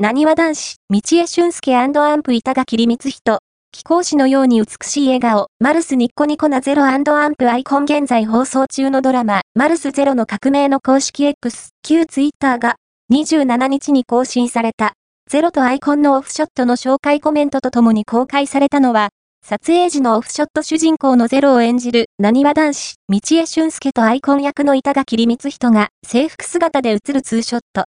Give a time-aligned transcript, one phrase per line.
[0.00, 3.38] なにわ男子、道江俊介アンプ板垣光人。
[3.72, 7.02] 貴公子のように美しい笑顔、マルスニッコニコなゼロアン
[7.34, 12.76] プアイコン現在放送中のドラマ、マルスゼロの革命の公式 X、旧ツイッターが、
[13.12, 14.92] 27日に更新された、
[15.28, 19.08] ゼロとアイコンのオフショットの紹介コメントとともに公開されたのは、
[19.44, 27.86] 撮影時のオフショット主人公のゼロを演じる、なにわ男子、道江俊介とアイコン役の板垣光人が制服姿で映るツーショット。